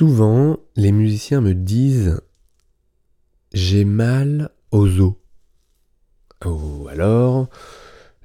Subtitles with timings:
[0.00, 2.22] Souvent, les musiciens me disent
[3.52, 5.12] j'ai mal aux os.
[6.42, 7.50] Ou alors,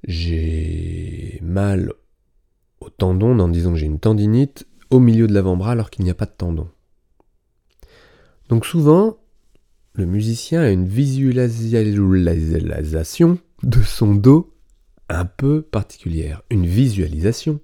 [0.07, 1.91] j'ai mal
[2.79, 6.11] au tendon en disant que j'ai une tendinite au milieu de l'avant-bras alors qu'il n'y
[6.11, 6.69] a pas de tendon.
[8.48, 9.18] Donc souvent,
[9.96, 14.55] le musicien a une visualisation de son dos
[15.10, 17.60] un peu particulière, une visualisation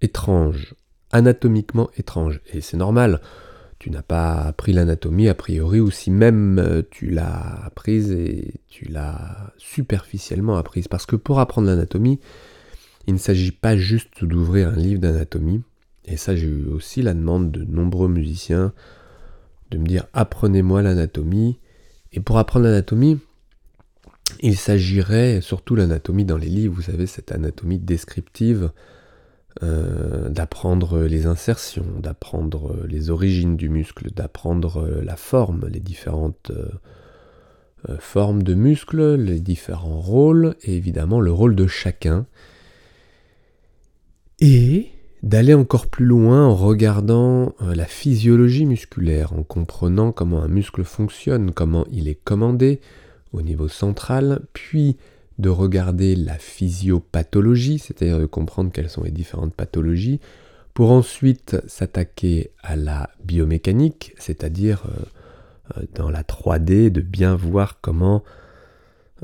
[0.00, 0.74] étrange,
[1.12, 2.40] anatomiquement étrange.
[2.52, 3.20] Et c'est normal,
[3.78, 8.54] tu n'as pas appris l'anatomie a priori, ou si même euh, tu l'as apprise et
[8.68, 10.88] tu l'as superficiellement apprise.
[10.88, 12.20] Parce que pour apprendre l'anatomie,
[13.06, 15.62] il ne s'agit pas juste d'ouvrir un livre d'anatomie.
[16.04, 18.72] Et ça, j'ai eu aussi la demande de nombreux musiciens
[19.70, 21.58] de me dire apprenez-moi l'anatomie.
[22.12, 23.18] Et pour apprendre l'anatomie,
[24.40, 28.70] il s'agirait, surtout l'anatomie dans les livres, vous savez, cette anatomie descriptive,
[29.62, 36.52] euh, d'apprendre les insertions, d'apprendre les origines du muscle, d'apprendre la forme, les différentes
[37.88, 42.26] euh, formes de muscles, les différents rôles, et évidemment le rôle de chacun.
[44.38, 44.90] Et
[45.22, 50.84] d'aller encore plus loin en regardant euh, la physiologie musculaire, en comprenant comment un muscle
[50.84, 52.80] fonctionne, comment il est commandé
[53.32, 54.96] au niveau central, puis
[55.38, 60.20] de regarder la physiopathologie, c'est-à-dire de comprendre quelles sont les différentes pathologies,
[60.74, 64.92] pour ensuite s'attaquer à la biomécanique, c'est-à-dire euh,
[65.76, 68.22] euh, dans la 3D, de bien voir comment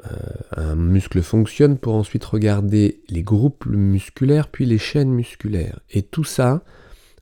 [0.05, 0.17] euh,
[0.57, 5.81] un muscle fonctionne pour ensuite regarder les groupes musculaires puis les chaînes musculaires.
[5.91, 6.63] Et tout ça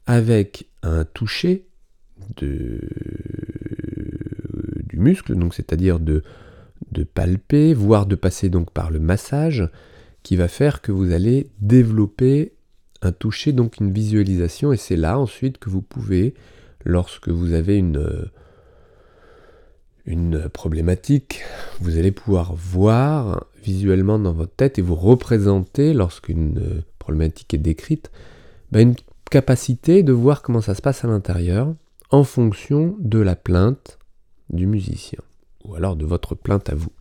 [0.06, 1.66] avec un toucher
[2.36, 2.80] du
[4.94, 6.22] muscle, donc c'est-à-dire de,
[6.96, 9.68] de palper, voire de passer donc par le massage,
[10.22, 12.54] qui va faire que vous allez développer
[13.02, 16.34] un toucher, donc une visualisation, et c'est là ensuite que vous pouvez,
[16.84, 18.28] lorsque vous avez une
[20.06, 21.42] une problématique,
[21.80, 28.12] vous allez pouvoir voir visuellement dans votre tête et vous représenter, lorsqu'une problématique est décrite,
[28.70, 28.94] ben, une
[29.30, 31.74] capacité de voir comment ça se passe à l'intérieur
[32.10, 33.98] en fonction de la plainte
[34.50, 35.18] du musicien,
[35.66, 36.92] ou alors de votre plainte à vous.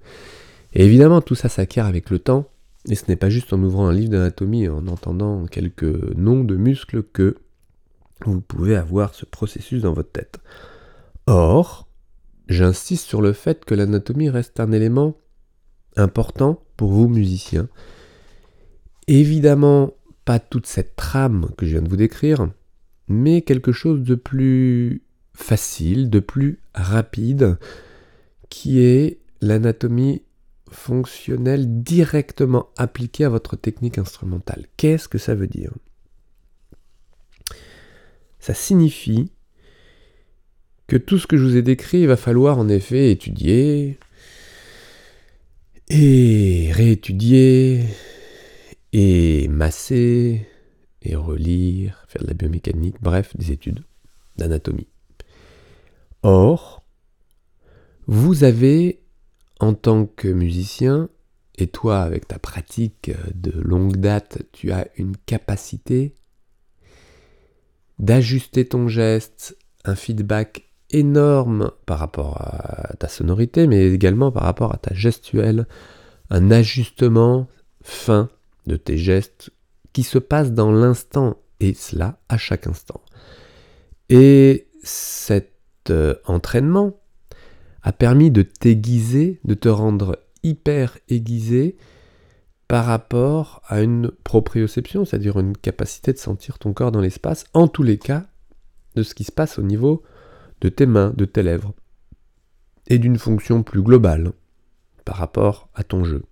[0.74, 2.50] Et évidemment, tout ça s'acquiert avec le temps,
[2.90, 6.44] et ce n'est pas juste en ouvrant un livre d'anatomie et en entendant quelques noms
[6.44, 7.38] de muscles que
[8.26, 10.40] vous pouvez avoir ce processus dans votre tête.
[11.28, 11.86] Or,
[12.48, 15.18] J'insiste sur le fait que l'anatomie reste un élément
[15.96, 17.68] important pour vous musiciens.
[19.08, 19.94] Évidemment,
[20.26, 22.48] pas toute cette trame que je viens de vous décrire,
[23.08, 25.04] mais quelque chose de plus
[25.34, 27.58] facile, de plus rapide,
[28.50, 30.22] qui est l'anatomie
[30.70, 34.66] fonctionnelle directement appliquée à votre technique instrumentale.
[34.78, 35.72] Qu'est-ce que ça veut dire?
[38.40, 39.32] Ça signifie
[40.88, 43.98] que tout ce que je vous ai décrit, il va falloir en effet étudier
[45.90, 47.84] et réétudier
[48.94, 50.48] et masser
[51.02, 53.84] et relire, faire de la biomécanique, bref, des études
[54.38, 54.88] d'anatomie.
[56.24, 56.85] Or,
[58.08, 59.02] vous avez,
[59.60, 61.10] en tant que musicien,
[61.58, 66.14] et toi avec ta pratique de longue date, tu as une capacité
[67.98, 74.74] d'ajuster ton geste, un feedback énorme par rapport à ta sonorité, mais également par rapport
[74.74, 75.66] à ta gestuelle,
[76.30, 77.48] un ajustement
[77.82, 78.30] fin
[78.68, 79.52] de tes gestes
[79.94, 83.02] qui se passe dans l'instant, et cela à chaque instant.
[84.10, 85.54] Et cet
[85.90, 87.00] euh, entraînement
[87.86, 91.78] a permis de t'aiguiser, de te rendre hyper aiguisé
[92.68, 97.68] par rapport à une proprioception, c'est-à-dire une capacité de sentir ton corps dans l'espace, en
[97.68, 98.26] tous les cas,
[98.96, 100.02] de ce qui se passe au niveau
[100.62, 101.76] de tes mains, de tes lèvres,
[102.88, 104.32] et d'une fonction plus globale
[105.06, 106.24] par rapport à ton jeu.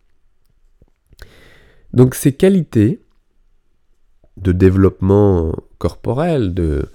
[1.94, 3.04] Donc ces qualités
[4.38, 6.90] de développement corporel, de,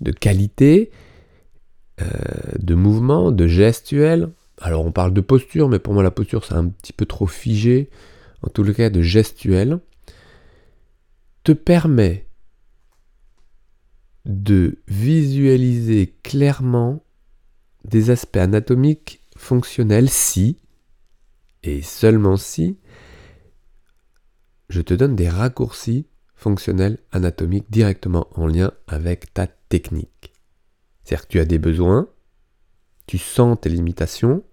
[0.00, 0.90] de qualité,
[2.00, 2.06] euh,
[2.58, 4.30] de mouvement, de gestuel,
[4.60, 7.26] alors on parle de posture, mais pour moi la posture c'est un petit peu trop
[7.26, 7.90] figé,
[8.42, 9.80] en tout cas de gestuel,
[11.44, 12.26] te permet
[14.24, 17.02] de visualiser clairement
[17.84, 20.58] des aspects anatomiques fonctionnels si,
[21.62, 22.78] et seulement si,
[24.68, 30.32] je te donne des raccourcis fonctionnels anatomiques directement en lien avec ta technique.
[31.08, 32.06] C'est-à-dire que tu as des besoins,
[33.06, 34.44] tu sens tes limitations,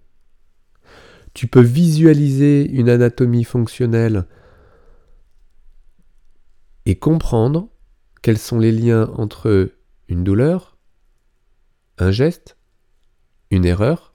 [1.34, 4.24] tu peux visualiser une anatomie fonctionnelle
[6.86, 7.68] et comprendre
[8.22, 9.70] quels sont les liens entre
[10.08, 10.78] une douleur,
[11.98, 12.56] un geste,
[13.50, 14.14] une erreur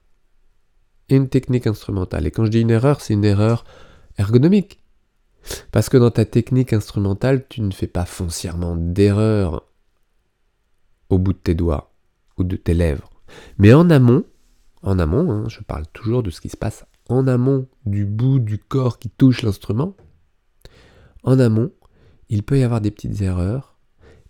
[1.10, 2.26] et une technique instrumentale.
[2.26, 3.62] Et quand je dis une erreur, c'est une erreur
[4.18, 4.82] ergonomique.
[5.70, 9.68] Parce que dans ta technique instrumentale, tu ne fais pas foncièrement d'erreur
[11.08, 11.91] au bout de tes doigts
[12.38, 13.10] ou de tes lèvres.
[13.58, 14.24] Mais en amont,
[14.82, 18.38] en amont, hein, je parle toujours de ce qui se passe en amont du bout
[18.38, 19.96] du corps qui touche l'instrument.
[21.24, 21.70] En amont,
[22.28, 23.76] il peut y avoir des petites erreurs,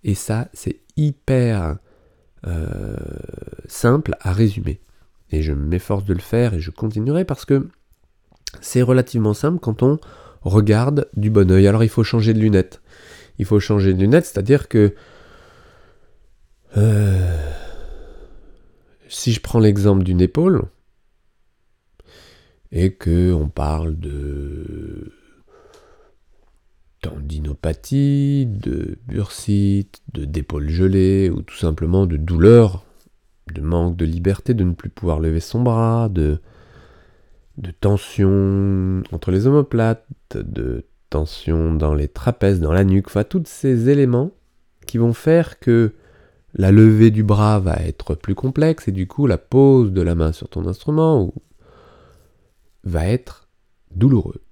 [0.04, 1.76] et ça, c'est hyper
[2.46, 2.96] euh,
[3.66, 4.80] simple à résumer.
[5.30, 7.68] Et je m'efforce de le faire et je continuerai parce que
[8.60, 9.98] c'est relativement simple quand on
[10.42, 11.66] regarde du bon oeil.
[11.66, 12.82] Alors il faut changer de lunettes.
[13.38, 14.94] Il faut changer de lunettes, c'est-à-dire que
[16.76, 17.21] euh,
[19.22, 20.64] si je prends l'exemple d'une épaule
[22.72, 25.12] et que on parle de
[27.02, 32.84] tendinopathie, de bursite, de d'épaule gelée ou tout simplement de douleur,
[33.54, 36.40] de manque de liberté, de ne plus pouvoir lever son bras, de
[37.58, 40.04] de tension entre les omoplates,
[40.34, 44.32] de tension dans les trapèzes, dans la nuque, enfin tous ces éléments
[44.84, 45.94] qui vont faire que
[46.54, 50.14] la levée du bras va être plus complexe et du coup la pose de la
[50.14, 51.32] main sur ton instrument
[52.84, 53.48] va être
[53.94, 54.42] douloureux.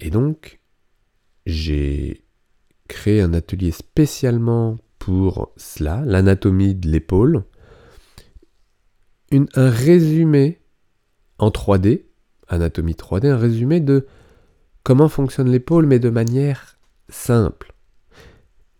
[0.00, 0.60] Et donc,
[1.46, 2.24] j'ai
[2.88, 7.44] créé un atelier spécialement pour cela, l'anatomie de l'épaule,
[9.32, 10.60] un résumé
[11.38, 12.04] en 3D,
[12.48, 14.06] anatomie 3D, un résumé de
[14.82, 17.72] comment fonctionne l'épaule, mais de manière simple.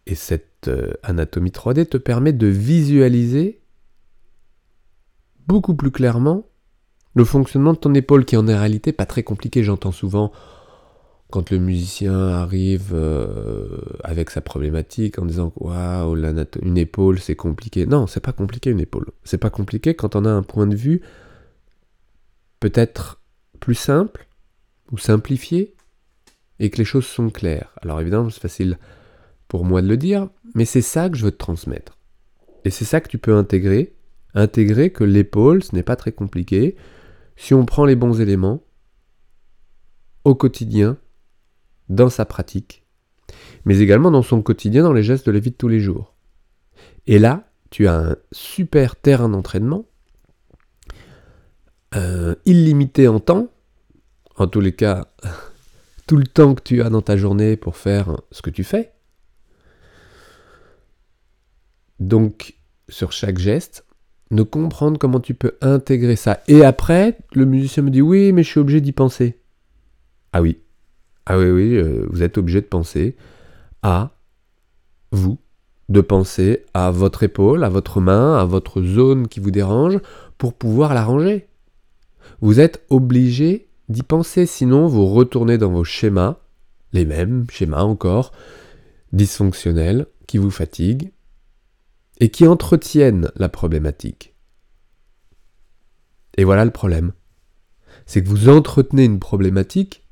[0.07, 3.61] Et cette euh, anatomie 3D te permet de visualiser
[5.47, 6.47] beaucoup plus clairement
[7.15, 9.63] le fonctionnement de ton épaule, qui en est réalité pas très compliqué.
[9.65, 10.33] J'entends souvent
[11.31, 16.17] quand le musicien arrive euh, avec sa problématique en disant waouh
[16.63, 17.87] une épaule c'est compliqué.
[17.87, 19.11] Non, c'est pas compliqué une épaule.
[19.25, 21.03] C'est pas compliqué quand on a un point de vue
[22.59, 23.21] peut-être
[23.59, 24.29] plus simple
[24.93, 25.75] ou simplifié
[26.59, 27.73] et que les choses sont claires.
[27.83, 28.79] Alors évidemment, c'est facile
[29.51, 31.99] pour moi de le dire, mais c'est ça que je veux te transmettre.
[32.65, 33.97] Et c'est ça que tu peux intégrer,
[34.33, 36.77] intégrer que l'épaule, ce n'est pas très compliqué
[37.35, 38.63] si on prend les bons éléments
[40.25, 40.99] au quotidien
[41.89, 42.85] dans sa pratique,
[43.65, 46.15] mais également dans son quotidien, dans les gestes de la vie de tous les jours.
[47.09, 49.85] Et là, tu as un super terrain d'entraînement,
[51.97, 53.49] euh, illimité en temps,
[54.37, 55.09] en tous les cas,
[56.07, 58.93] tout le temps que tu as dans ta journée pour faire ce que tu fais.
[62.01, 62.55] Donc,
[62.89, 63.85] sur chaque geste,
[64.31, 66.41] de comprendre comment tu peux intégrer ça.
[66.49, 69.39] Et après, le musicien me dit oui, mais je suis obligé d'y penser.
[70.33, 70.59] Ah oui,
[71.27, 73.17] ah oui, oui, euh, vous êtes obligé de penser
[73.83, 74.11] à
[75.11, 75.39] vous,
[75.89, 79.99] de penser à votre épaule, à votre main, à votre zone qui vous dérange
[80.39, 81.49] pour pouvoir la ranger.
[82.41, 86.37] Vous êtes obligé d'y penser, sinon vous retournez dans vos schémas,
[86.93, 88.33] les mêmes schémas encore,
[89.13, 91.11] dysfonctionnels, qui vous fatiguent
[92.21, 94.35] et qui entretiennent la problématique.
[96.37, 97.13] Et voilà le problème.
[98.07, 100.05] C'est que vous entretenez une problématique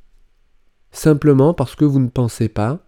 [0.90, 2.80] simplement parce que vous ne pensez pas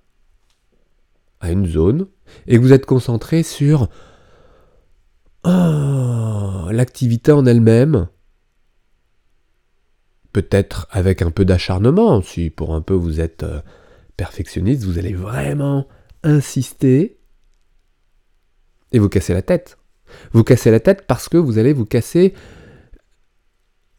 [1.41, 2.07] à une zone
[2.47, 3.89] et que vous êtes concentré sur
[5.45, 8.09] oh, l'activité en elle-même,
[10.33, 13.61] peut-être avec un peu d'acharnement, si pour un peu vous êtes euh,
[14.17, 15.89] perfectionniste, vous allez vraiment
[16.23, 17.20] insister
[18.93, 19.79] et vous cassez la tête.
[20.33, 22.35] Vous cassez la tête parce que vous allez vous casser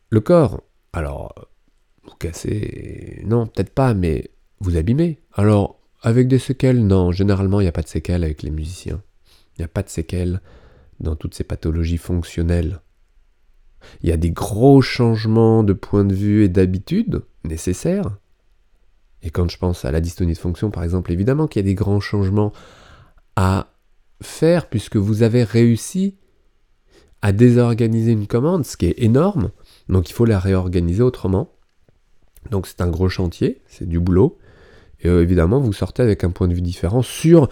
[0.09, 0.61] le corps.
[0.93, 1.47] Alors,
[2.03, 3.21] vous cassez.
[3.25, 5.21] Non, peut-être pas, mais vous abîmez.
[5.33, 9.01] Alors, avec des séquelles, non, généralement, il n'y a pas de séquelles avec les musiciens.
[9.55, 10.41] Il n'y a pas de séquelles
[10.99, 12.81] dans toutes ces pathologies fonctionnelles.
[14.01, 18.17] Il y a des gros changements de point de vue et d'habitude nécessaires.
[19.23, 21.69] Et quand je pense à la dystonie de fonction, par exemple, évidemment qu'il y a
[21.69, 22.51] des grands changements
[23.35, 23.67] à
[24.21, 26.15] faire puisque vous avez réussi
[27.21, 29.51] à désorganiser une commande, ce qui est énorme.
[29.89, 31.51] Donc il faut la réorganiser autrement.
[32.49, 34.37] Donc c'est un gros chantier, c'est du boulot.
[35.01, 37.49] Et euh, évidemment, vous sortez avec un point de vue différent sur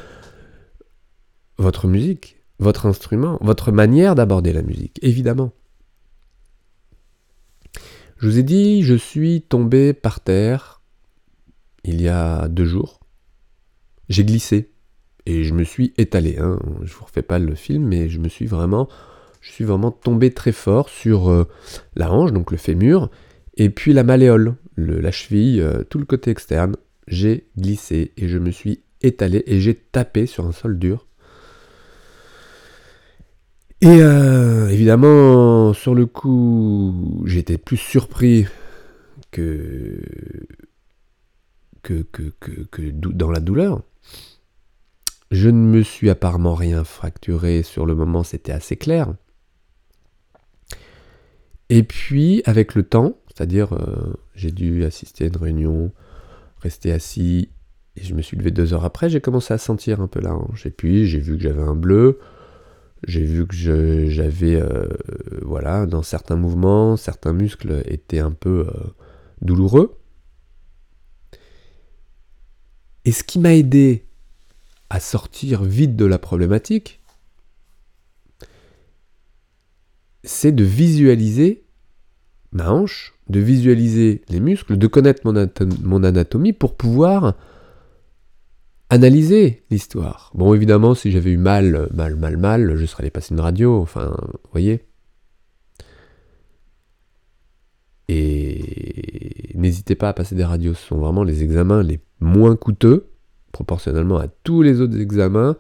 [1.58, 5.52] votre musique, votre instrument, votre manière d'aborder la musique, évidemment.
[8.18, 10.82] Je vous ai dit, je suis tombé par terre
[11.84, 13.00] il y a deux jours.
[14.10, 14.72] J'ai glissé
[15.30, 16.38] et je me suis étalé.
[16.40, 16.58] Hein.
[16.84, 18.90] Je vous refais pas le film, mais je me suis vraiment,
[19.42, 21.48] je suis vraiment tombé très fort sur euh,
[21.96, 23.12] la hanche, donc le fémur,
[23.56, 26.76] et puis la malléole, la cheville, euh, tout le côté externe,
[27.08, 31.06] j'ai glissé et je me suis étalé et j'ai tapé sur un sol dur.
[33.82, 38.46] Et euh, évidemment, sur le coup, j'étais plus surpris
[39.32, 40.02] que,
[41.84, 42.32] que, que,
[42.72, 43.84] que, dans la douleur.
[45.32, 49.14] Je ne me suis apparemment rien fracturé sur le moment, c'était assez clair.
[51.70, 55.92] Et puis, avec le temps, c'est-à-dire, euh, j'ai dû assister à une réunion,
[56.62, 57.50] rester assis,
[57.96, 60.34] et je me suis levé deux heures après, j'ai commencé à sentir un peu la
[60.34, 60.66] hanche.
[60.66, 62.20] Et puis, j'ai vu que j'avais un bleu,
[63.08, 64.88] j'ai vu que j'avais, euh,
[65.44, 68.88] voilà, dans certains mouvements, certains muscles étaient un peu euh,
[69.44, 69.96] douloureux.
[73.06, 74.09] Et ce qui m'a aidé
[74.90, 77.00] à sortir vite de la problématique,
[80.24, 81.66] c'est de visualiser
[82.52, 87.36] ma hanche, de visualiser les muscles, de connaître mon, anatomie pour pouvoir
[88.90, 90.32] analyser l'histoire.
[90.34, 93.80] Bon, évidemment, si j'avais eu mal, mal, mal, mal, je serais allé passer une radio,
[93.80, 94.86] enfin, vous voyez.
[98.08, 103.12] Et n'hésitez pas à passer des radios, ce sont vraiment les examens les moins coûteux,
[103.52, 105.56] proportionnellement à tous les autres examens,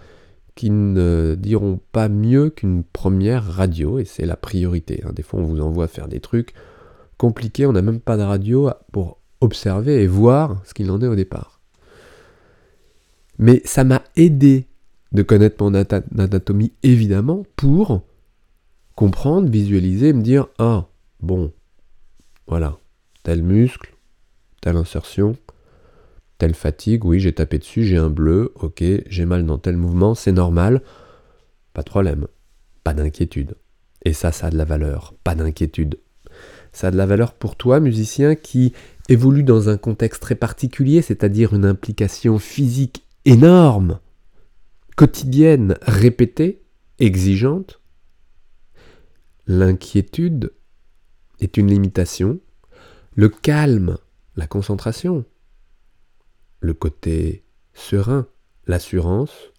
[0.56, 5.02] qui ne diront pas mieux qu'une première radio, et c'est la priorité.
[5.06, 5.12] Hein.
[5.16, 6.54] Des fois, on vous envoie faire des trucs
[7.18, 11.08] compliqués, on n'a même pas de radio pour observer et voir ce qu'il en est
[11.08, 11.62] au départ.
[13.38, 14.68] Mais ça m'a aidé
[15.14, 18.02] de connaître mon anatomie, évidemment, pour
[18.96, 20.88] comprendre, visualiser, me dire, ah,
[21.22, 21.54] bon,
[22.48, 22.78] voilà,
[23.24, 23.96] tel muscle,
[24.62, 25.38] telle insertion,
[26.40, 30.16] telle fatigue, oui, j'ai tapé dessus, j'ai un bleu, ok, j'ai mal dans tel mouvement,
[30.16, 30.82] c'est normal,
[31.74, 32.28] pas de problème,
[32.84, 33.56] pas d'inquiétude.
[34.06, 36.00] Et ça, ça a de la valeur, pas d'inquiétude.
[36.72, 38.74] Ça a de la valeur pour toi, musicien, qui
[39.10, 44.00] évolue dans un contexte très particulier, c'est-à-dire une implication physique énorme,
[44.96, 46.62] quotidienne, répétée,
[47.00, 47.82] exigeante,
[49.46, 50.54] l'inquiétude
[51.42, 52.40] est une limitation,
[53.16, 53.98] le calme,
[54.38, 55.26] la concentration,
[56.60, 58.28] le côté serein,
[58.68, 59.52] l'assurance,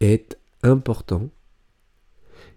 [0.00, 1.30] est important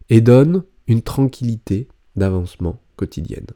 [0.10, 3.48] et donne une tranquillité d'avancement quotidienne.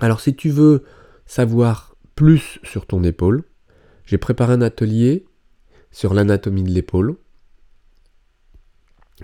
[0.00, 0.84] Alors si tu veux
[1.26, 3.44] savoir plus sur ton épaule,
[4.04, 5.26] j'ai préparé un atelier
[5.90, 7.16] sur l'anatomie de l'épaule.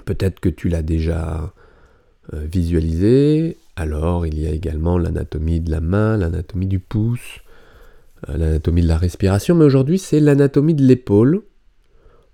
[0.04, 1.54] Peut-être que tu l'as déjà
[2.32, 3.56] euh, visualisé.
[3.76, 7.40] Alors, il y a également l'anatomie de la main, l'anatomie du pouce,
[8.28, 9.54] l'anatomie de la respiration.
[9.54, 11.42] Mais aujourd'hui, c'est l'anatomie de l'épaule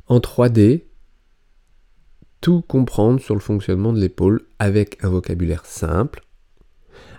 [0.07, 0.85] en 3D.
[2.41, 6.23] Tout comprendre sur le fonctionnement de l'épaule avec un vocabulaire simple,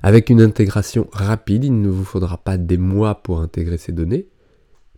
[0.02, 1.64] avec une intégration rapide.
[1.66, 4.32] Il ne vous faudra pas des mois pour intégrer ces données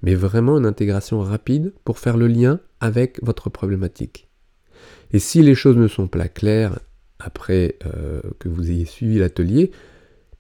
[0.03, 4.29] mais vraiment une intégration rapide pour faire le lien avec votre problématique.
[5.11, 6.77] Et si les choses ne sont pas claires
[7.19, 9.71] après euh, que vous ayez suivi l'atelier,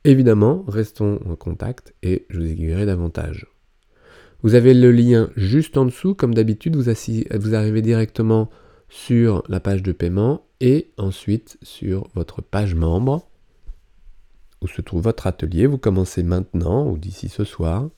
[0.03, 3.47] évidemment, restons en contact et je vous aiguillerai davantage.
[4.41, 8.49] Vous avez le lien juste en dessous, comme d'habitude, vous, vous arrivez directement
[8.89, 13.29] sur la page de paiement et ensuite sur votre page membre
[14.61, 15.65] où se trouve votre atelier.
[15.65, 17.89] Vous commencez maintenant ou d'ici ce soir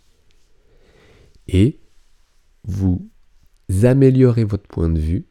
[1.48, 1.80] et
[2.64, 3.10] vous
[3.84, 5.26] améliorez votre point de vue,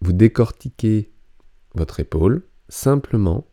[0.00, 1.12] vous décortiquez
[1.74, 3.46] votre épaule simplement,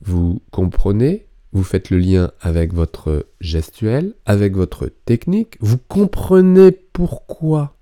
[0.00, 7.76] vous comprenez, vous faites le lien avec votre gestuelle, avec votre technique, vous comprenez pourquoi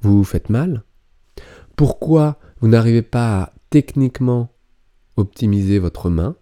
[0.00, 0.84] vous vous faites mal,
[1.76, 4.52] pourquoi vous n'arrivez pas à techniquement
[5.16, 6.36] optimiser votre main,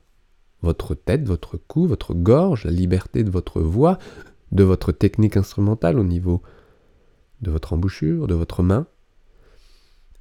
[0.63, 3.99] votre tête, votre cou, votre gorge, la liberté de votre voix,
[4.53, 6.43] de votre technique instrumentale au niveau
[7.41, 8.87] de votre embouchure, de votre main,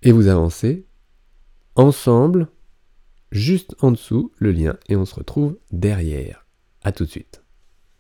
[0.03, 0.85] et vous avancez
[1.75, 2.47] ensemble,
[3.31, 6.45] juste en dessous le lien, et on se retrouve derrière.
[6.83, 7.43] A tout de suite.